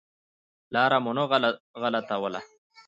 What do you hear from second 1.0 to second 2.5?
مو نه غلطوله.